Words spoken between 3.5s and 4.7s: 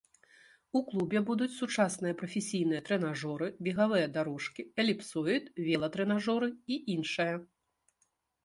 бегавыя дарожкі,